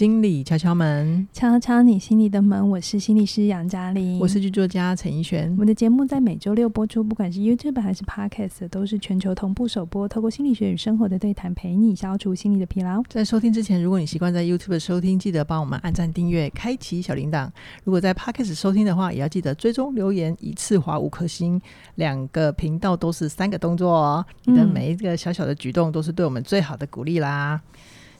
[0.00, 2.70] 心理敲敲门，敲敲你心里的门。
[2.70, 5.50] 我是心理师杨嘉玲，我是剧作家陈奕璇。
[5.50, 10.08] 我们的节目在每周六播出，不管是 YouTube 还是 Podcast，都是全球同步首播。
[10.08, 13.02] 透过心理学与生活的对谈，陪你消除心理的疲劳。
[13.10, 17.50] 在收听之前，如果你习惯在 YouTube 收听，记得帮我们按赞、订阅、开启小铃铛。
[17.84, 21.60] 如果在 Podcast 收听的话，也要记得追踪留言，一次划五颗星。
[21.96, 27.60] 两个频道都是三个动作哦，你的每一个小小的举动都是对我们最好的鼓励啦。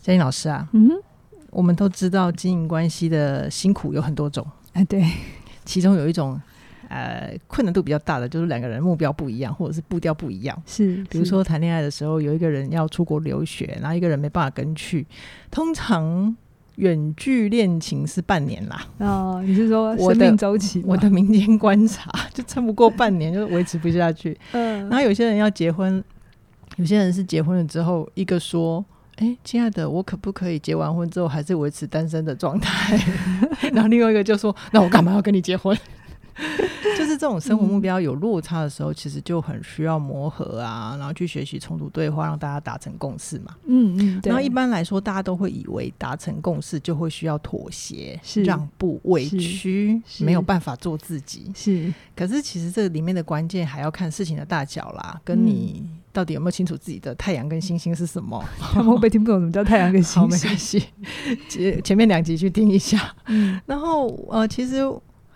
[0.03, 1.10] 嘉玲老师啊，嗯哼。
[1.51, 5.05] 我们都知道经营关系的辛苦有很多种，哎，对，
[5.65, 6.41] 其中有一种
[6.89, 10.63] 呃困难度比较大的，就是两个人目标不一样，或者是步调不一样。
[10.65, 15.05] 是，比如说谈恋爱的时候，有一个人要出国留学，然后一个人没办法跟去。
[15.51, 16.37] 通常
[16.77, 18.87] 远距恋情是半年啦。
[18.99, 20.81] 哦，你是说生命周期？
[20.87, 24.39] 我的民间观察就撑不过半年，就维持不下去。
[24.53, 26.03] 嗯，然后有些人要结婚，
[26.77, 28.85] 有些人是结婚了之后，一个说。
[29.21, 32.99] 哎，亲爱的，我可不可以结完婚之后还是维持单身的状态？
[33.73, 35.77] 然后另外一个就说：“那我干嘛要跟你结婚？”
[36.97, 43.55] 就是这种生活目标有落差的时候，其实就很需要磨合啊，然后去学习冲突对话，让大家达成共识嘛。
[43.67, 44.21] 嗯嗯。
[44.25, 51.53] 然后一般来说，大家都会以为达成共识就会需要妥协、让步、委屈，没有办法做自己。
[51.55, 51.93] 是。
[52.17, 55.87] 可是其实这里面的关键还要看事情的大小啦，跟你。
[56.13, 58.45] 到底有没有清楚自己的太阳跟星星是什么？
[58.59, 60.31] 他们会不会听不懂什么叫太阳跟星星？
[60.31, 60.85] 没关系，
[61.49, 63.15] 前前面两集去听一下。
[63.27, 64.83] 嗯，然后呃，其实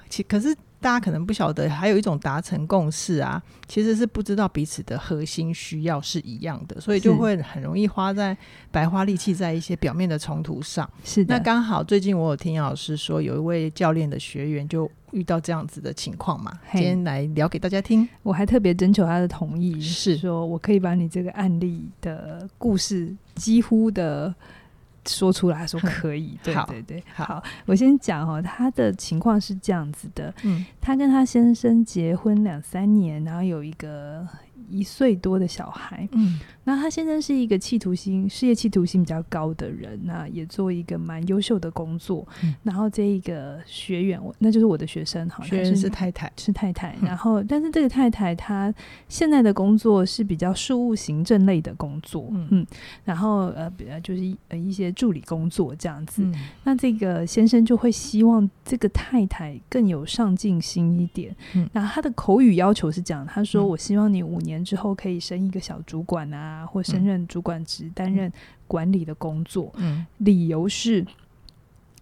[0.09, 0.55] 其可是。
[0.85, 8.37] 大家可能不晓得，还有一种达成共识啊，其实是不知道彼此的核心需要是一样的，所以就会很容易花在
[8.71, 10.87] 白花力气在一些表面的冲突上。
[11.03, 18.07] 是的，那刚好最近我有听老师说，有一位教练的学员就遇到这样子的情况嘛，今天来聊给大家听。
[18.23, 24.35] 我还特别征求他的同意，是说我可以把你这个案例的故事几乎的。
[25.07, 34.27] 说出来说 可以，对对对，好，好，我先讲哦，他的情况是这样子的，嗯，他跟他先生结婚两三年，然后有一个。
[34.69, 42.27] 一岁多的小孩，嗯，那他先生是一个企图心、事业企图心比较高的人，那也做一个蛮优秀的工作。
[42.43, 46.97] 嗯、然后这一个学员，我那就是我的学生好，学员是太太，是太太。
[47.03, 48.73] 然后，但是这个太太她
[49.09, 52.67] 现在的工作是比较事务行政类的工作，嗯，嗯。
[53.05, 56.23] 然后呃，比较就是呃一些助理工作这样子。
[56.25, 61.35] 嗯、那这个先生就会希望这个太太更有上进心一点。
[61.55, 68.33] 嗯，那他的口语要求是这样，他说：“我希望你五年。”之后可以升一个小主管啊，或升任主管职，担任
[68.67, 69.71] 管理的工作。
[69.77, 71.05] 嗯，理由是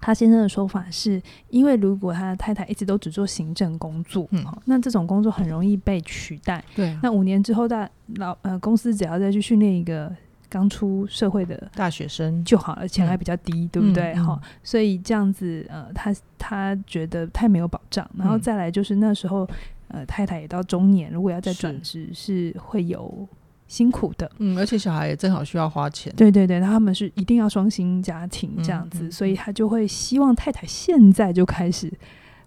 [0.00, 6.62] 他先生的说法是，因为如果他的太太一直都只做行政工作，嗯，那这种工作很容易被取代。
[6.76, 10.14] 对，那五年之后，大老呃公司只要再去训练一个
[10.48, 14.14] 刚出社会的大学生就好了，钱还比较低，嗯、对不对？
[14.14, 18.08] 哈、嗯嗯，所以这样子呃，他他觉得太没有保障。
[18.16, 19.48] 然后再来就是那时候。
[19.92, 23.28] 呃，太太也到中年，如果要再转职，是会有
[23.68, 24.30] 辛苦的。
[24.38, 26.10] 嗯，而且小孩也正好需要花钱。
[26.16, 31.92] 对对对，他们是一定要双薪家庭这样子，嗯嗯、所以他就会希望太太现在就开始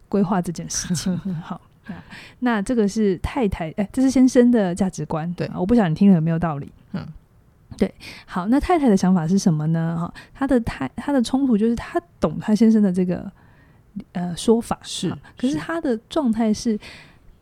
[0.09, 1.15] 规划这件事情。
[1.41, 1.95] 好，那
[2.39, 5.31] 那这个是太太，哎、欸，这是先生的价值观。
[5.35, 6.71] 对，我不晓得你听了有没有道理。
[6.93, 7.07] 嗯，
[7.77, 7.93] 对。
[8.25, 9.95] 好，那太太的想法是什么呢？
[9.99, 13.31] 哈，他的太他的冲突就是他懂他先生的这个
[14.13, 16.79] 呃说法是，可是他的状态是。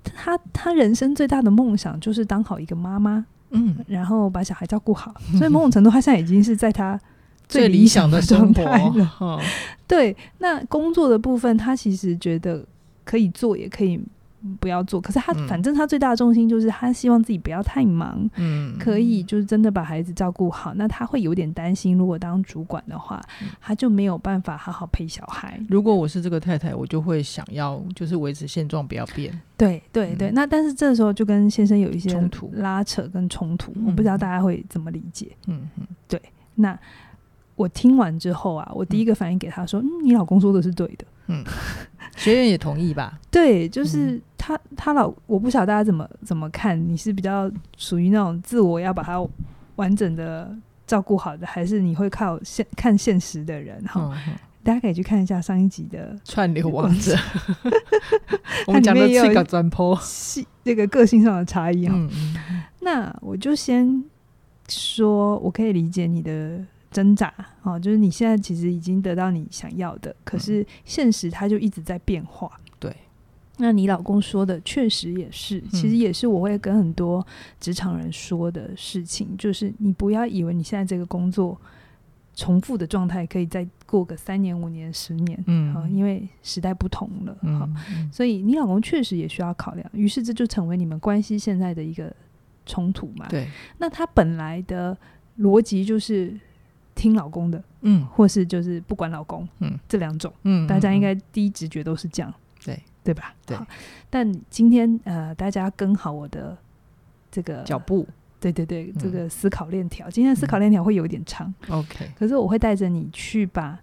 [0.04, 7.00] 他他人生最大的梦想就是当好一个妈妈，嗯，然后把小孩照顾好，所以某种程度他现在已经是在他
[7.48, 9.16] 最理想的状态了。
[9.20, 9.40] 哦、
[9.88, 12.66] 对，那工作的部分他其实觉得
[13.04, 14.00] 可以做，也可以。
[14.60, 20.74] 不要做，可是他反正他最大的重心就是他希望自己不要太忙，嗯，可以就是真的把孩子照顾好。
[20.76, 23.22] 那他会有点担心，如果当主管的话，
[23.62, 25.60] 他就没有办法好好陪小孩。
[25.70, 29.34] 如果我是这个太太，我就会想要就是维持现状，不要变。
[29.58, 35.32] 对对对，那但是这时候就跟先生有一些冲突、拉扯跟冲突，我不知道大家会怎么理解。
[35.48, 36.22] 嗯嗯，对。
[36.56, 36.78] 那
[37.56, 41.44] 我听完之后啊，我第一个反应给他说：“嗯，你老公说的是对的。”嗯，
[42.16, 43.20] 学员也同意吧？
[43.32, 44.22] 对，就是。
[44.46, 49.26] 他他老我不晓得大家怎么怎么看，你是比较属于那种自我要把它
[49.78, 50.54] 完整的
[50.86, 54.12] 照顾好的，还是你会靠现看现实的人哈？
[54.28, 57.16] 嗯、大家可以去看一下上一集的串流王者，
[58.68, 59.98] 我们讲的这个转播
[60.66, 62.10] 这个个性上的差异嗯、
[62.82, 64.04] 那我就先
[64.68, 66.60] 说，我可以理解你的
[66.94, 72.50] 挣扎哦，就是你现在其实已经得到你想要的，可是现实它就一直在变化。
[72.80, 72.96] 对
[73.58, 77.26] 那你老公说的确实也是，其实也是我会跟很多
[77.60, 81.60] 职场人说的事情，嗯、就是你不要以为你现在这个工作
[82.36, 89.88] 重复的状态可以再过个三年、五年、十年，嗯、呃，因为时代不同了，哈、嗯，所以你老公确实也需要考量。
[89.94, 92.12] 于是这就成为你们关系现在的一个
[92.66, 93.28] 冲突嘛。
[93.30, 93.48] 对，
[93.78, 94.98] 那他本来的
[95.40, 96.36] 逻辑就是
[97.04, 102.34] 听老公的，嗯，或是就是不管老公，嗯，这两种，嗯，大家应该第一直觉都是这样，
[102.64, 103.36] 对，对吧？
[103.46, 103.58] 对。
[104.10, 106.58] 但今天呃，大家跟好我的
[107.30, 108.08] 这个脚步。
[108.40, 111.54] 对对对，这个思考链条，今天的思考链条会有一点长。
[111.70, 113.80] OK，可是我会带着你去把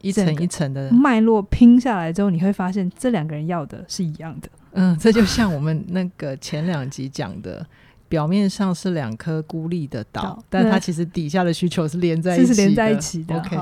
[0.00, 4.48] 一层一层的脉络拼下来之后，你会发现这两个人要的是一样的。
[4.74, 7.66] 嗯，这就像我们那个前两集讲的，
[8.08, 13.36] 表面上是两颗孤立的岛，但它其实底下的需求是连在一起的，是连在一起的。
[13.38, 13.56] OK，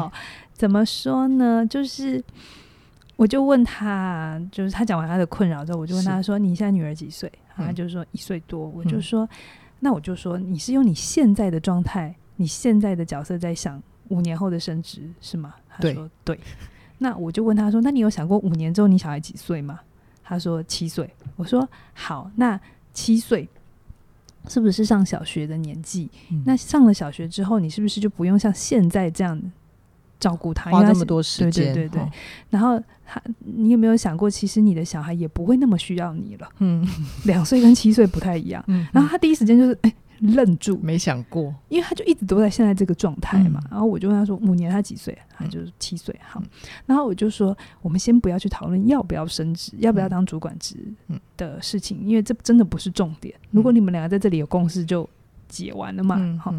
[0.53, 1.67] 怎么说呢？
[1.67, 2.23] 就是
[3.17, 8.69] 我就问他，就是他讲完他的困扰之后，我就问他说：“你现在女儿几岁？”他就说一岁多。
[8.69, 9.29] 我就说。
[9.81, 15.53] 那我就说，你是用你现在的状态，你现在的角色在想五年后的升职是吗？
[15.69, 16.41] 他说对，对。
[16.97, 19.81] 那我就问他说，那你有想过五年之后你小孩几岁吗？
[20.23, 21.11] 他说七岁。
[21.37, 22.59] 我说好，那
[22.95, 23.47] 七岁
[24.49, 26.11] 是不是上小学的年纪？
[26.31, 26.43] 嗯。
[26.47, 29.41] 那上了小学之后，你是不是就不用像现在这样
[30.21, 31.73] 照顾他，花那么多时间？
[31.73, 32.03] 对对对对。
[32.03, 32.11] 哦。
[32.51, 36.49] 然后他，你有没有想过，其实你的小孩也不会那么需要你了？
[36.59, 36.87] 嗯，
[37.25, 38.63] 两岁跟七岁不太一样。
[38.69, 39.95] 嗯，然后他第一时间就是哎
[40.25, 43.61] 愣住，没想过，因为他就一直都在现在这个状态嘛。
[43.71, 46.15] 然后我就问他说：“五年他几岁？”他就是七岁。
[46.23, 46.43] 好，
[46.87, 50.77] 然后我就说：“我们先不要去讨论要不要升职，要不要当主管职
[51.37, 53.35] 的事情，因为这真的不是重点。
[53.51, 55.09] 如果你们两个在这里有共识，就
[55.49, 56.39] 解完了嘛。
[56.43, 56.55] 好，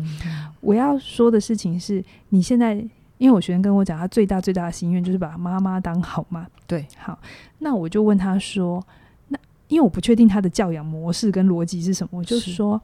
[0.61, 2.85] 我要说的事情是你现在。”
[3.17, 6.45] 因为我学生跟我讲，他最大最大的心愿就是把妈妈当好嘛。
[6.67, 7.17] 对，好，
[7.59, 8.85] 那我就问他说
[9.29, 9.39] ：“那
[9.69, 12.79] 因为我不确定他的教养模式跟逻辑是什么，我就是说，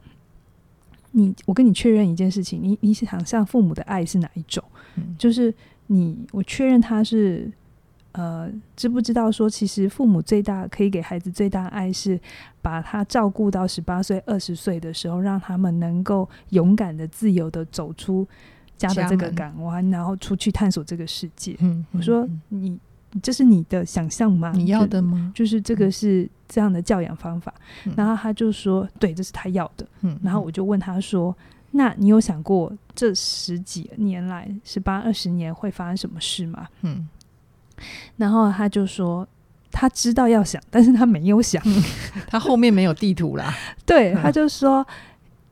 [1.12, 4.63] 你我跟你确认一件事情，你你想象父母的爱是哪一种？
[4.96, 5.54] 嗯，就是
[5.88, 7.52] 你我确认他是
[8.13, 12.19] 呃知不知道说，其实父母最大可以给孩子最大爱是
[12.62, 18.28] 把他照顾到十八岁、二十岁的时候，让他们能够勇敢的、自由的走出。”
[18.81, 21.56] 家的这个港湾，然后出去探索这个世界。
[21.60, 22.80] 嗯，我说你，
[23.22, 24.52] 这是你的想象吗？
[24.56, 25.31] 你要的吗？
[25.36, 27.54] 就，就是这个是这样的教养方法。
[27.86, 27.94] 嗯。
[27.96, 29.86] 然后他就说，对，这是他要的。
[30.02, 30.19] 嗯。
[30.24, 31.36] 然后我就问他说，
[31.72, 36.68] 那你有想过这十几年来，十八二十年会发生什么事吗？
[36.81, 37.08] 嗯。
[38.18, 39.28] 然后他就说，
[39.72, 41.63] 他知道要想，但是他没有想，
[42.28, 43.54] 他后面没有地图啦。
[43.86, 44.86] 对，他就说，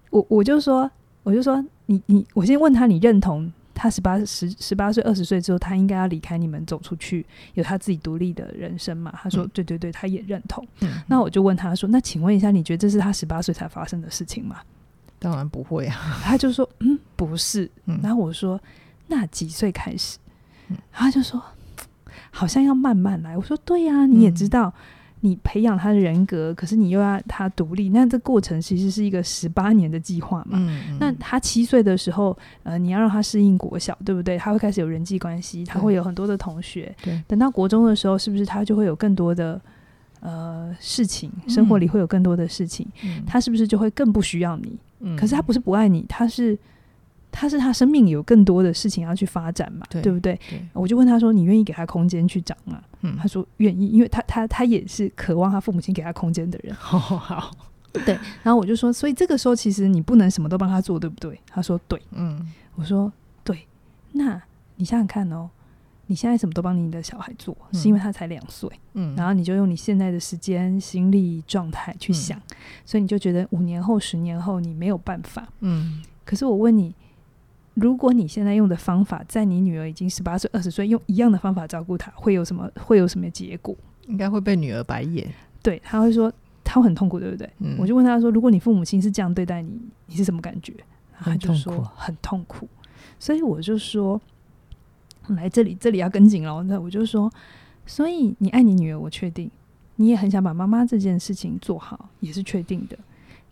[0.10, 0.90] 我我就说，
[1.24, 1.64] 我就说。
[1.92, 9.10] 你你，我先问他，你认同他十八十十八岁二十岁之后，他应该要离开你们，走出去，有他自己独立的人生嘛？
[9.24, 10.68] 他说，对对对，他也认同。
[10.82, 14.58] 嗯，那我就问他说，那请问一下，你觉得这是他十八岁才发生的事情吗？
[15.18, 15.96] 当然不会啊。
[16.22, 17.72] 他就说，嗯，不是。
[18.04, 18.60] 然后我说，
[19.08, 20.18] 那几岁开始？
[20.92, 21.42] 他就说，
[22.32, 23.38] 好像要慢慢来。
[23.38, 24.74] 我说，对呀，你也知道。
[25.22, 30.58] 你培养他的人格，可是你又要他独立，那这过程其实是一个十八年的计划嘛。
[30.60, 30.98] 嗯嗯。
[31.00, 34.38] 那他七岁的时候，呃，你要让他适应国小，对不对？
[34.38, 36.96] 他会开始有人际关系，他会有很多的同学。
[37.04, 37.22] 对。
[37.28, 39.60] 等到国中的时候，是不是他就会有更多的
[40.22, 41.32] 呃事情？
[41.48, 44.78] 生活里会有更多的事情，嗯，他是不是就会更不需要你？
[45.02, 45.16] 嗯。
[45.18, 46.58] 可是他不是不爱你，他是。
[47.32, 50.62] 他是他生命有更多的事情要去发展嘛，对，对不对，对？
[50.74, 56.74] 我就问他说：“你愿意给他空间去长吗？”嗯，他说愿意，因为他他他也是渴望他父母亲给他空间的人。
[56.80, 57.52] 好，好好，
[57.94, 58.18] 对。
[58.44, 61.40] 然后我就说，所以这个时候其实你不能什么都帮他做，对不对？
[61.48, 62.02] 他说对。
[62.12, 63.12] 嗯，我说
[63.44, 63.66] 对。
[64.14, 64.42] 那
[64.78, 65.50] 你想想看哦，
[66.08, 68.68] 你现在什么都帮你的小孩做，是因为他才两岁。
[68.96, 75.48] 嗯，然后你就用你现在的时间、心力、状态去想，嗯，所以你就觉得五年后、十年后你没有办法。
[75.60, 76.94] 嗯，可是我问你。
[77.80, 82.70] 如果你现在用的方法，在你女儿已经十八岁、二十岁，用一样的方法照顾她，会有什么？
[82.76, 83.76] 会有什么结果？
[84.08, 85.28] 应该会被女儿白眼。
[85.62, 86.32] 对，她会说
[86.64, 87.50] 她会很痛苦，对不对？
[87.60, 87.76] 嗯。
[87.80, 90.74] 我就问她说：“如果你父母亲是这样对待你，你是什么感觉？”
[91.20, 92.68] 她就说：“很痛苦。”
[93.20, 94.20] 所以我就说
[95.30, 97.32] ：“来这里，这里要跟紧了。”那我就说
[97.86, 99.50] ：“所以你爱你女儿，我确定，
[99.96, 102.98] 你也很想把妈妈这件事情做好，也是确定的。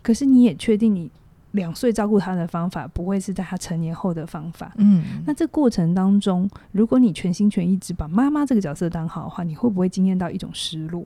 [0.02, 1.12] 可是你也确定你。”
[1.52, 4.72] 两岁照顾他的方法不会是在他成年后的方法。
[4.78, 11.06] 嗯，那这过程当中，如果你全心全意只把妈妈这个角色当好的话，你会不会经验到一种失落？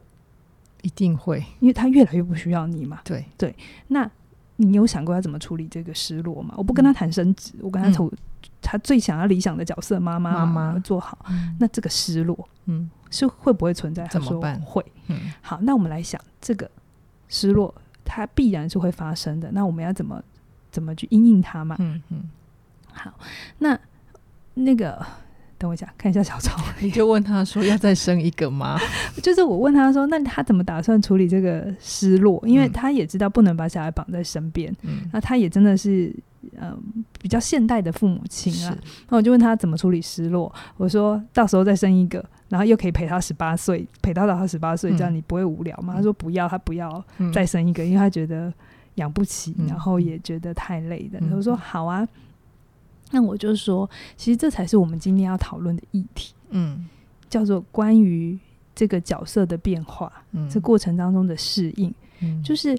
[0.81, 2.99] 一定会，因为他越来越不需要你嘛。
[3.03, 3.55] 对对，
[3.89, 4.09] 那
[4.55, 6.55] 你有想过要怎么处理这个失落吗？
[6.57, 8.17] 我不跟他谈升职，我跟他从、嗯、
[8.61, 11.55] 他最想要理想的角色妈妈妈妈做好、嗯。
[11.59, 14.07] 那这个失落，嗯，是会不会存在？
[14.07, 14.59] 怎么办？
[14.61, 14.83] 会。
[15.07, 16.69] 嗯，好，那我们来想这个
[17.29, 17.71] 失落，
[18.03, 19.51] 它必然是会发生的。
[19.51, 20.21] 那我们要怎么？
[20.71, 21.75] 怎么去应应他嘛？
[21.79, 22.23] 嗯嗯，
[22.91, 23.13] 好，
[23.59, 23.77] 那
[24.53, 25.05] 那个。
[25.61, 26.59] 等我一下，看一下小超。
[26.81, 28.79] 你就问他说要再生一个吗？
[29.21, 32.41] 就是我问他说，那他怎么打算处理这个失落？
[32.47, 34.75] 因为他也知道不能把小孩绑在身边。
[34.81, 36.11] 嗯，那他也真的是
[36.53, 36.77] 嗯、呃、
[37.21, 38.75] 比较现代的父母亲啊。
[39.09, 40.51] 那我就问他怎么处理失落？
[40.77, 45.93] 我说到时候再生一个，然后又可以陪他十八岁，陪他到他十八岁，这样你不会无聊吗？
[45.93, 48.51] 嗯、他说不要，他不要再生一个，嗯、因为他觉得
[48.95, 51.19] 养不起，然后也觉得太累的。
[51.21, 52.07] 嗯、我说好啊。
[53.13, 56.87] 那我就说，其实这才是我们今天要讨论的议题，嗯，
[57.29, 58.39] 叫做关于
[58.73, 62.73] 这个角色的变化，嗯，这过程当中的适应，嗯，就是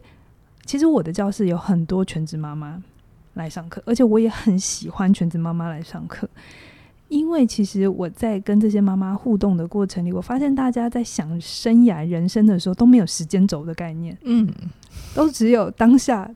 [0.65, 2.83] 其实我的教室有很多全职妈妈
[3.35, 6.27] 来上课，而且我也很喜欢全职妈妈来上课，
[7.13, 14.49] 因为其实我在跟这些妈妈互动的过程里，我发现大家在想生涯人生的时候都没有时间轴的概念，嗯，
[15.15, 16.31] 都只有当下。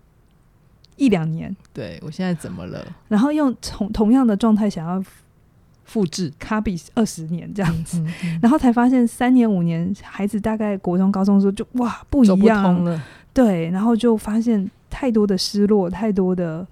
[0.97, 2.83] 一两年，对，我现在怎么了？
[3.09, 5.02] 然后用同同样的状态想要
[5.85, 13.02] 复制卡比二十年这样子，嗯嗯、然后才发现三年五年，孩子大概国中高中的时候就哇不一样不了，
[13.35, 16.66] 对，然后就发现太多的失落，太多的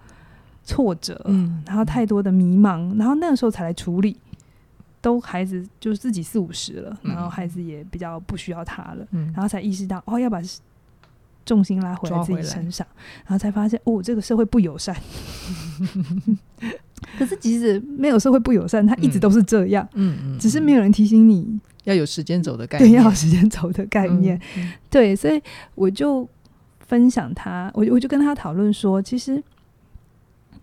[0.64, 4.16] 挫折，嗯，然后太多的迷茫，然后那个时候才来处理，
[5.00, 10.40] 都孩子就是自己四五十了，然后孩子也比较不需要他了，嗯、然后才意识到哦要把。
[11.46, 12.86] 重心拉回来自己身上，
[13.26, 14.96] 然后才发现哦，这个社会不友善。
[17.18, 19.86] 可是即使没有社会不友善，他一直都是这样。
[19.92, 24.40] 嗯嗯，只是没有人提醒你要有时间轴的概念，对，要有时间轴的概念。
[24.88, 25.38] 对，所以
[25.74, 26.26] 我就
[26.80, 29.44] 分享他，我我就跟他讨论说，其实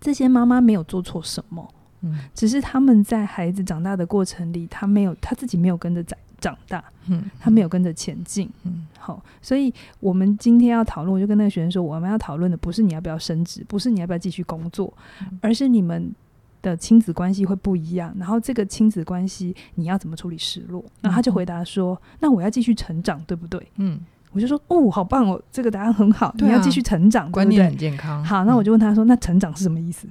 [0.02, 8.88] 这些妈妈没有做错什么，嗯，只是他们在孩子长大的过程里，他没有他自己没有跟着长长大，嗯，他没有跟着前进，嗯。
[8.98, 16.14] 好，所以我们今天要讨论，我就跟那个学生说，我们要讨论的不是你要不要升职，不是你要不要继续工作，嗯、而是你们
[16.62, 18.14] 的亲子关系会不一样。
[18.20, 20.86] 然后这个亲子关系你要怎么处理失落？
[21.02, 24.00] 然后他就回答说：“嗯、那我要继续成长，对不对？”嗯，
[24.32, 27.32] 我就说：“哦，好棒哦，这个答案很好，啊、你要继续成长？
[27.32, 30.08] 观念很健康。”好，那我就问他说：“嗯、那成长是什么意思？”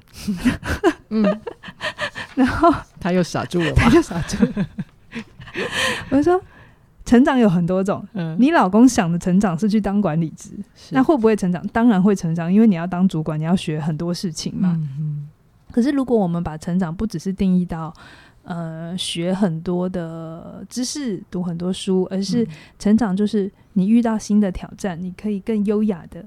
[1.10, 1.22] 嗯，
[2.34, 4.66] 然后他又傻住了，他又傻住了。
[6.10, 6.40] 我就说。
[7.06, 10.52] 成长有很多种，嗯，你老公想的成长是去当管理职，
[10.90, 11.60] 那会不会成长？
[11.68, 14.76] 当然会成长，因为你要当主管，你要学很多事情嘛。
[14.76, 15.28] 嗯嗯，
[15.72, 17.92] 可是如果我们把成长不只是定义到，
[18.42, 22.46] 呃，学很多的知识、读很多书，而是
[22.78, 26.24] 成长就是你遇到新的挑战，你可以更优雅的、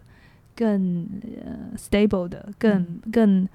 [0.55, 1.08] 更
[1.43, 3.50] 呃 stable 的、更、嗯、更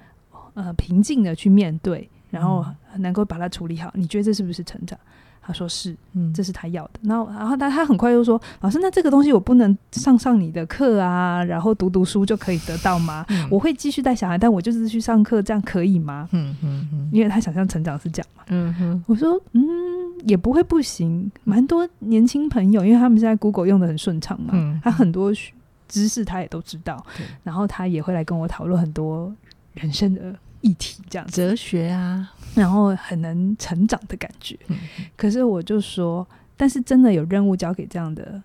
[0.53, 2.65] 呃平静的去面对，然后
[2.97, 3.91] 能够把它处理好。
[3.93, 4.97] 你觉得这是不是成长？
[5.41, 6.91] 他说是，嗯，这是他要的。
[7.01, 13.25] 然后，然后他他很快又说：“老师，那这个东西我不能上上你的课啊，然后读读书就可以得到吗？
[13.29, 18.43] 嗯、我会继续带小孩，但我就是去上课，这样可以吗？”嗯嗯嗯，因为他想象成长是这样嘛。
[18.49, 19.63] 嗯哼，我说嗯，
[20.27, 21.31] 也不会不行。
[21.45, 25.33] 蛮多年轻朋友，因为他们现在 Google 用的很顺畅嘛，嗯、他很多
[25.87, 27.03] 知识他也都知道，
[27.43, 29.33] 然后他也会来跟我讨论很多
[29.73, 30.35] 人生的。
[30.61, 34.57] 议题这样哲学啊，然后很能成长的感觉。
[34.67, 34.77] 嗯、
[35.15, 38.41] 可是我就说，但是真的有任务交给这样的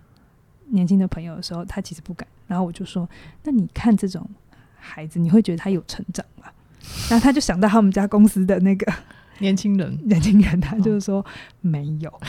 [0.68, 2.26] 年轻的朋友的时候，他其实不敢。
[2.47, 3.09] 然后我就说，
[3.42, 4.28] 那你看这种
[4.76, 6.47] 孩子，你会觉得他有成长吗？
[7.09, 8.92] 然后他就想到他们家公司的那个。
[9.38, 11.26] 年轻人， 年轻人，他就是说、哦、
[11.61, 12.21] 没有，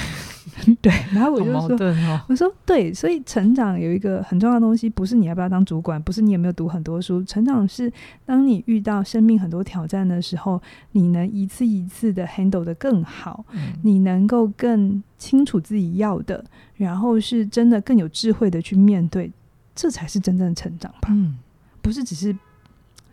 [0.81, 7.91] 对，然后我就说，哦、我说对，所以成长有一个很重要的东西，不是你要不要当主管，不是你有没有读很多书，成长是
[8.25, 16.43] 当你遇到生命很多挑战的时候，你能一次一次的 handle 的更好，嗯、你能够更清楚自己要的，
[16.75, 19.31] 然后是真的更有智慧的去面对，
[19.73, 21.37] 这才是真正的成长吧，嗯，
[21.81, 22.35] 不是只是。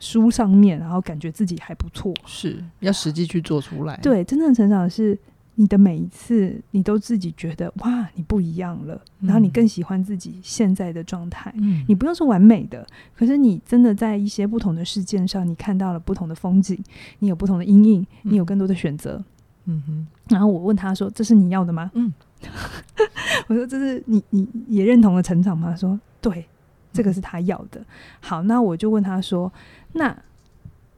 [0.04, 3.96] 书上面，然后感觉自己还不错，是要实际去做出来。
[3.98, 5.16] 对，真正的成长是
[5.54, 11.52] 你的每一次，你都自己觉得哇，你不一样了，嗯、然后你更喜欢自己现在的状态。
[11.56, 16.82] 嗯，你不用是完美的，可是你真的在一些不同的事件上，你看到了不同的风景，
[17.18, 19.22] 你有不同的阴影，你有更多的选择。
[19.66, 20.06] 嗯哼。
[20.28, 22.12] 然后我问他说：“这是你要的吗？”嗯。
[23.46, 26.46] 我说：“这是你你也认同的成长吗？”他说：“对。”
[26.92, 27.82] 这个是他要的。
[28.20, 29.50] 好，那我就问他说
[29.94, 30.14] ：“那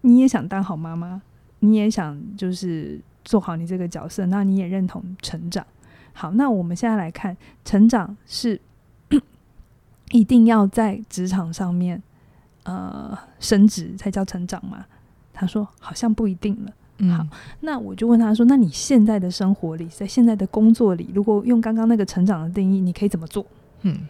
[0.00, 1.22] 你也想当好妈妈？
[1.60, 4.26] 你也想就是做好你这个角色？
[4.26, 5.66] 那你也认同成长？
[6.12, 8.60] 好，那我们现在来看，成长是
[10.12, 12.02] 一定要在职场上面
[12.64, 14.84] 呃升职才叫成长吗？”
[15.32, 17.26] 他说：“好像不一定了。”嗯，好，
[17.60, 23.44] 那我就问他说：“那你现在的生活里，在现在的工作里，如果用刚刚那个成长的定义，你可以怎么做？”
[23.82, 24.06] 嗯，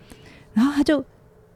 [0.53, 1.05] 然后他就。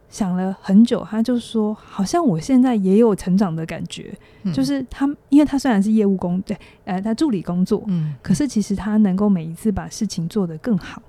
[0.09, 4.13] 想了很久，他就说，好像我现在也有成长的感觉，
[4.43, 11.03] 嗯、就是他，因为他虽然是业务工，对，呃，他助理工作，嗯，可是其实他能够每一次把事情做得更好。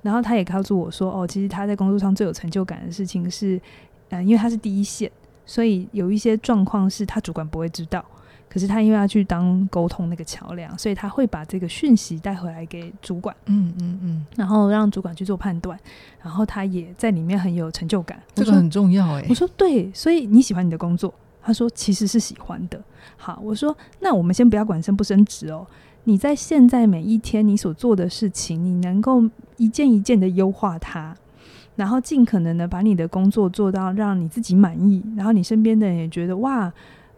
[0.00, 3.60] 然后他也告诉我说，哦，其实他在工作上最有成就感的事情是，
[4.08, 5.10] 呃，因为他是第一线，
[5.46, 8.04] 所以有一些状况是他主管不会知道。
[8.52, 15.78] 可是他因为要去当沟通那个桥梁，所以他会把这个讯息带回来给主管，嗯嗯嗯，然后让主管去做判断，
[16.22, 18.22] 然后他也在里面很有成就感。
[18.34, 19.24] 这个很重要哎。
[19.30, 21.14] 我说对，所以你喜欢你的工作？
[21.42, 22.78] 他说其实是喜欢的。
[23.16, 25.66] 好，我说那我们先不要管升不升职哦，
[26.04, 29.24] 你在现在每一天你所做的事情，你能够
[29.56, 31.16] 一件一件的优化它，
[31.74, 36.70] 然后尽可能的把你的工作做到让你自己满意，然后你身边的人也觉得哇。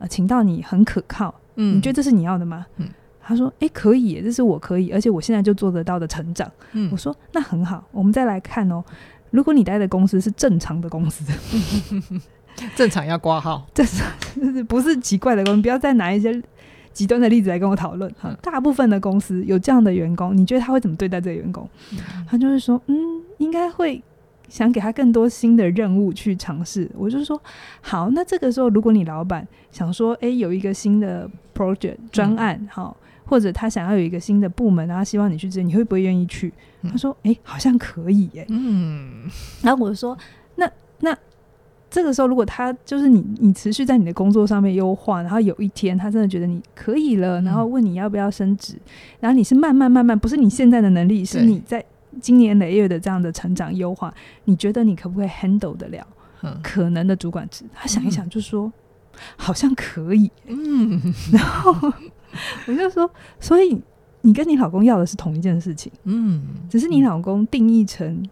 [0.04, 2.66] 呃，请到你很可靠，嗯，你觉得这是你要的吗？
[2.76, 2.87] 嗯，
[3.23, 6.50] 他说，哎、欸，可以，这是我可以，而且我现在就做得到的成长。
[6.73, 8.84] 嗯，我说那很好，我们再来看哦，
[9.30, 11.25] 如果你待的公司是正常的公司，
[12.76, 14.06] 正常要挂号， 正常
[14.66, 16.38] 不是奇怪的公司，不要再拿一些
[16.92, 18.11] 极端的例子来跟我讨论。
[18.20, 21.66] 哈、嗯，大部分的公司有这样的员工，你觉得他会怎么对待这个员工？
[21.92, 22.96] 嗯、他就会说，嗯，
[23.38, 24.02] 应该会。
[24.48, 27.40] 想给他更多新的任务去尝试，我就说
[27.80, 28.10] 好。
[28.10, 36.52] 那这个时候，如果你老板想说，哎，有一个新的 project 专案，好、嗯，或者他想要有一个新的部门，然后希望你去接，你会不会愿意去？
[36.82, 38.46] 嗯、他说，哎，好像可以，耶。
[38.48, 39.28] 嗯。
[39.62, 40.16] 然后我就说，
[40.56, 40.70] 那
[41.00, 41.16] 那
[41.90, 48.76] 这个时候，如果他就是你，你持续在你的工作上面优化，然后有一天他真的觉得你可以了，然后问你要不要升职，
[49.20, 51.84] 然后你是慢慢慢慢，不是你现在的能力，是你在。
[52.21, 54.12] 经年累月的这样的成长优化，
[54.44, 56.06] 你觉得你可不可以 handle 得了？
[56.62, 60.30] 可能的主管职，他想一想就说，嗯、好像可以。
[60.47, 61.00] 嗯，
[61.33, 61.73] 然后
[62.66, 63.80] 我就说，所以
[64.21, 68.28] 你跟你老公要的是同一件事情，嗯，只是你老公定义成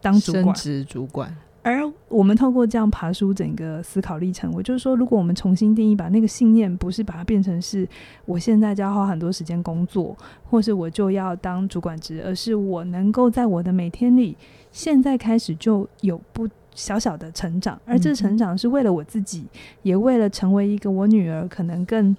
[0.00, 1.36] 当主管，升职主管。
[1.64, 7.88] 而我们透过这样爬书整个思考历程，我就是说，如果我们重新定义，把那个信念不是把它变成是
[8.26, 14.36] 我现在就要花很多时间工作，或是我就要当主管职，而是我能够在我的每天里，
[14.70, 19.46] 现在开始就有不小小的成长，而这成长是为了我自己，
[19.82, 22.14] 也为了成为一个我女儿可能更，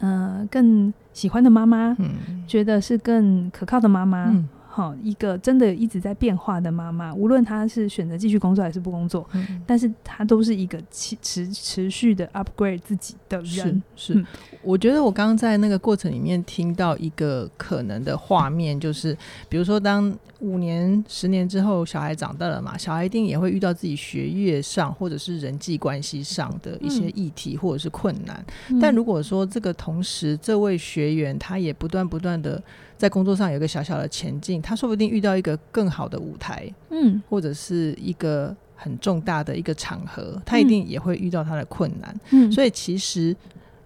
[0.00, 4.24] 呃，更喜欢的妈妈，嗯，觉得是更可靠的妈妈。
[4.30, 13.82] 嗯好，一个真的一直在变化的妈妈，无论她是选择继续工作还是不工作，嗯、但是她都是一个持持持续的 upgrade 自己的人。
[13.96, 14.26] 是，是、嗯，
[14.62, 28.46] 我觉得我刚刚在那个过程里面听到一个可能的画面，就是比如说，当五年、十年之后，小孩长大了嘛，小孩一定也会遇到自己学业上或者是人际关系上的一些议题或者是困难。
[28.70, 32.62] 嗯、但如果说这个同时，这位学员他也不断不断的。
[32.98, 43.34] 在工作上有一个小小的前进，他说不定遇到一个更好的舞台，嗯，或者是一个很重大的一个场合，他一定也会遇到他的困难，嗯，所以其实，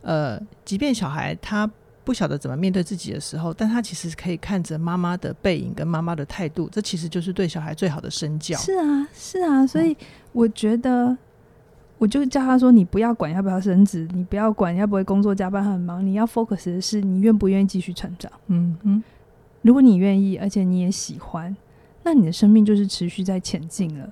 [0.01, 1.71] 呃，即便小孩他
[2.03, 8.57] 不晓得怎么面对自己的时候，但他其实可以看着妈妈的背影跟妈妈的态度，这其实就是对小孩最好的身教。
[8.57, 9.95] 是啊，是啊，所以
[10.33, 11.17] 我觉得。
[12.03, 18.29] 我就叫他说：“你不要管要不要升职，你不要管要不会工作加班很忙，你要 focus 的是你愿不愿意继续成长。
[18.49, 19.01] 嗯嗯，
[19.61, 21.57] 如果你愿意，而且你也喜欢，
[22.03, 24.11] 那你的生命就是持续在前进了。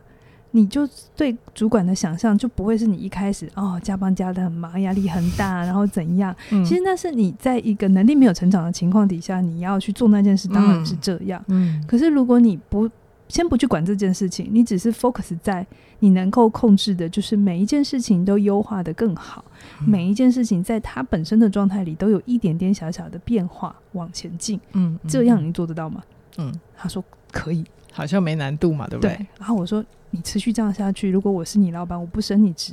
[0.53, 6.33] 你就对主管的想象就不会是你一开始哦加班加的很忙，压力很大，然后怎样？
[6.53, 11.45] 嗯、其实那是你在一个能力没有成长的情况底下，你要去做那件事，当然是这样。
[11.49, 12.89] 嗯，可是如果你不
[13.31, 15.67] 先不去管这件事情，你只是 focus 在。”
[16.03, 19.45] 你能够控制的，就是每一件事情都优化的更好，
[19.83, 24.59] 嗯、每一件事情在它本身的状态里都有一点点小小的变化往前进。
[24.73, 26.03] 嗯，这样你做得到吗？
[26.39, 27.63] 嗯，他说可以，
[27.93, 29.15] 好像没难度嘛，对不对？
[29.15, 29.27] 对。
[29.39, 32.73] 然后我说，你持续这样下去，如果我是你老板，我不升你职，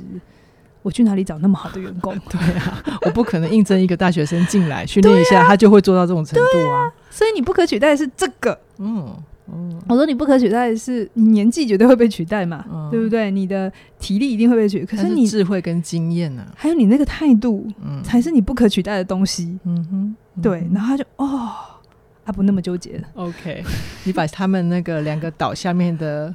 [0.80, 2.18] 我去哪里找那么好的员工？
[2.30, 6.84] 对啊，我不可能应征一个大学生进来训练一下，他就会做到这种程度啊。
[6.84, 8.58] 啊所以你不可取代的是这个。
[8.78, 9.14] 嗯。
[9.52, 13.30] 嗯、我说你不可取代的是你年纪绝对会被取代嘛，嗯、对不对？
[13.30, 16.52] 你的体力一定会被取代，可是你是智慧跟经验呢、啊？
[16.56, 19.58] 还有你那个态度，嗯，才是你不可取代的东西。
[19.64, 20.66] 嗯哼，嗯对。
[20.72, 21.50] 然后他就哦，
[22.24, 23.08] 他不那么纠结了。
[23.14, 23.62] OK，
[24.04, 26.34] 你把他们那个两个岛下面的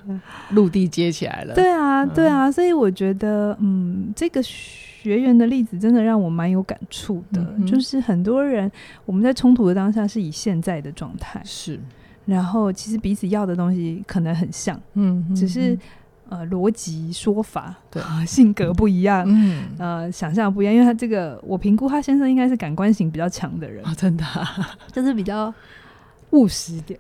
[0.50, 1.54] 陆地接起来了。
[1.54, 2.52] 对啊，对啊。
[2.52, 7.42] 所以我觉得，嗯，这个学员的例子真的让我蛮有感触的。
[7.58, 8.72] 嗯、就是很多人
[9.06, 11.80] 我们在冲突的当下是以现在的状态是。
[12.26, 15.78] 然后其实彼此要的东西可能很像，嗯，只是
[16.30, 24.24] 呃逻辑说法对 性格不一样，嗯呃想象不一样，因为他这个我评估他先生应该是感官型比较强的人，真的，
[24.92, 25.54] 就是比较
[26.32, 27.00] 务实一点。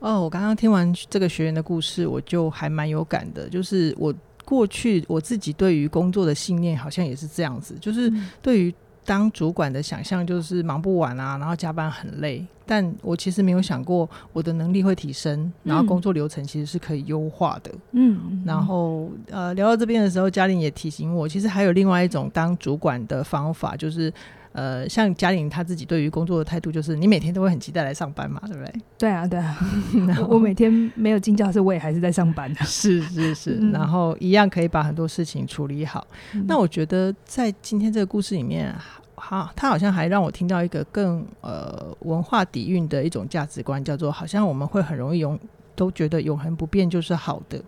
[0.00, 3.48] 哦，我刚刚听完这个学员的故事，我就还蛮有感的。
[3.48, 4.12] 就是我
[4.44, 12.44] 过去我自己对于工作的信念，好像也是这样子，就是对于当主管的想象，就是忙不完啊，然后加班很累。
[12.66, 17.70] 但我其实没有想过，我的能力会提升，然后工作流程其实是可以优化的。
[17.92, 24.12] 嗯，然后呃，聊到这边的时候，嘉玲也提醒我，其实还有另外一种当主管的方法，就是。
[24.54, 28.72] 呃，像嘉玲她自己对于工作的态度，就是你每天都会很期待来上班嘛，对不对？
[28.96, 29.58] 对啊，对啊。
[30.30, 32.64] 我每天没有进教室，我也还是在上班的。
[32.64, 36.06] 是是是，嗯、然后一样可以把很多事情处理好。
[36.34, 38.72] 嗯、那我觉得在今天这个故事里面，
[39.16, 45.36] 好，他好像还让我听到一个更呃文化底蕴的一种价值观，叫做好像我们会很容易永
[45.74, 47.60] 都觉得永恒不变就是好的，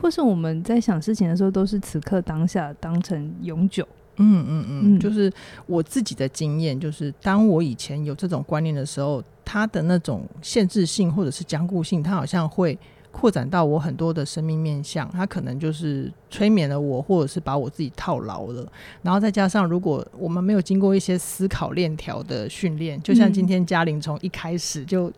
[0.00, 3.86] 或是我们在想事情的时候都是此刻当下当成永久。
[4.16, 5.32] 嗯嗯嗯，就是
[5.66, 12.78] 我自己的经验，就是当我以前有这种观念的时候，它的那种限制性或者是僵固性，它好像会
[13.10, 18.70] 扩展到我很多的生命面向，它可能就是催眠了我，或者是把我自己套牢了。
[19.02, 25.12] 然后再加上，如果我们没有经过一些思考链条的训练，就像今天嘉玲从一开始就。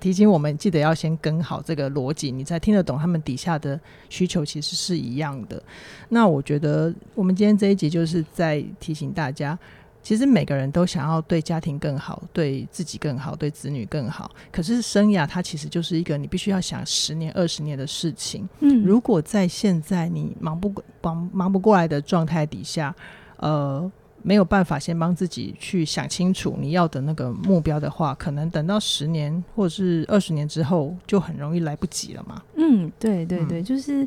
[0.00, 3.78] 提醒我们，记得要先跟好这个逻辑，你才听得懂他们底下的
[4.08, 5.62] 需求，其实是一样的。
[6.08, 9.58] 那我觉得，我们今天这一集就是在提醒大家，
[10.02, 14.30] 其实每个人都想要对家庭更好，对自己更好，对子女更好。
[14.50, 18.48] 可是生涯它其实就是一个你必须要想十年、二十年的事情。
[18.60, 22.94] 嗯，如果在现在你忙不忙忙不过来的状态底下，
[23.36, 23.90] 呃。
[24.22, 32.42] 没有办法先帮自己去想清楚你要的那个目标的话，可能等到十年或者是二十年之后，就很容易来不及了嘛。
[32.56, 34.02] 嗯，对对对，嗯、就是，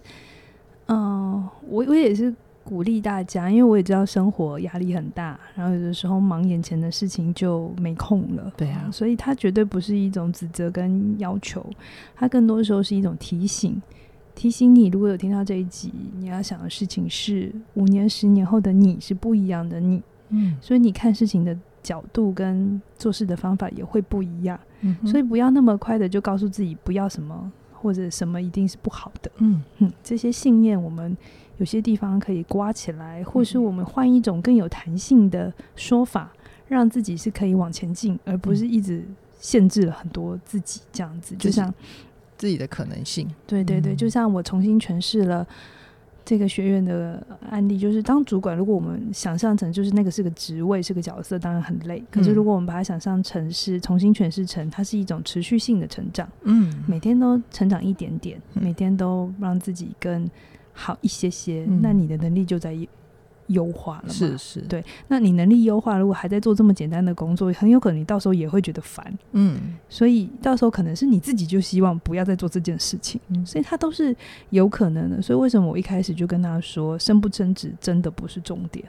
[0.88, 8.52] 嗯、呃，我我也是鼓励大家，因为我也知道生活压力很大，然后有的时候忙眼前的事情就没空了。
[8.56, 11.66] 对啊，所以它绝对不是一种指责跟要求，
[12.16, 13.82] 它更多的时候是一种提醒，
[14.36, 20.02] 提醒你，如果有听到这一集，你要想的事情是五年、十年后的你是不一样的你。
[20.30, 24.60] 嗯，所以你看事情的角度跟做事的方法也会不一样。
[24.82, 29.32] 嗯，所以不要那么快的就告诉自己不要什么或者什么一定是不好的。
[29.38, 31.16] 嗯嗯，这些信念我们
[31.58, 36.32] 有些地方可以刮起来，或是我们换一种更有弹性的说法，
[36.68, 39.04] 让自己是可以往前进，而不是一直
[39.40, 41.36] 限制了很多自己这样子。
[41.36, 41.72] 就像
[42.42, 43.30] 自己的可能性。
[43.46, 45.48] 对对对，就像我重新诠释了。
[46.24, 52.02] 这个学院的案例就是，当主管，如果我们想象成就是那个是个职位，是个角色，当然很累。
[52.12, 60.30] 可是如果我们把它想象成是重新诠释成，它是一种持续性的成长，嗯，每天都成长一点点，每天都让自己更
[60.74, 62.78] 好一些些，那你的能力就在。
[63.52, 64.14] 优化了嘛？
[64.14, 64.84] 是是，对。
[65.08, 69.18] 那你能力优化，如果还在做这么简单的工作，很有可能你到时候也会觉得烦。
[69.32, 73.20] 嗯，所以到时候可能是你自己就希望不要再做这件事情。
[73.30, 74.16] 嗯，所以它都是
[74.50, 75.22] 有可能的。
[75.22, 78.84] 所以为什么我一开始就跟他说，升不升职真的不是重点。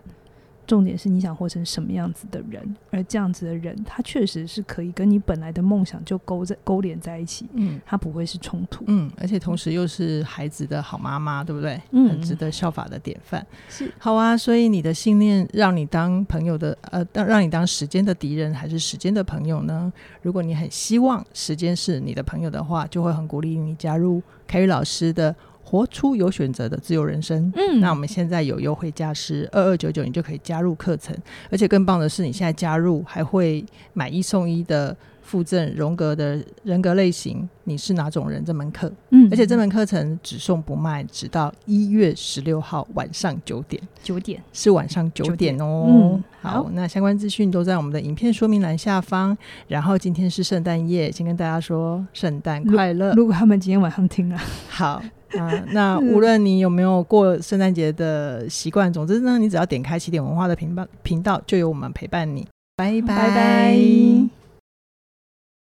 [0.67, 11.81] 重点是你想活成什么样子的人，而这样子的人，他确实是可以跟你本来的梦想就勾在勾连在一起，嗯，他不会是冲突，嗯，而且同时又是孩子的好妈妈，对不对？
[11.91, 14.37] 嗯，很值得效法的典范，是好啊。
[14.37, 19.93] 所以你的信念让你当朋友的，呃，让让你当时间的敌人还是时间的朋友呢？
[20.23, 25.35] 如果你很希望时间是你的朋友的话，就会很鼓励你加入凯宇老师的。
[25.73, 27.51] 活出有选择的自由人生。
[27.57, 31.17] 嗯，那我们现在有优惠价是二二九九，你就可以加入课程。
[31.51, 38.45] 而且更棒的是，你现在加入还会买一送一的附赠荣格的人格类型，你是哪种人？
[38.45, 43.81] 这门课，嗯，而且这门课程只送不卖，直到一月十六号晚上九点。
[44.03, 45.87] 九点是晚上九点哦。
[45.89, 49.37] 嗯，好，那相关资讯都在我们的影片说明栏下方。
[49.69, 53.15] 然后今天是圣诞夜，先跟大家说圣诞快乐。
[53.15, 55.03] 如果他们今天晚上听了，好。
[55.39, 62.47] 啊， 那无论你有没有过圣诞节的习惯，总之呢，你只要点开起点文化的频道，频道就有我们陪伴你。
[62.77, 63.17] 拜拜。
[63.17, 64.32] 拜拜。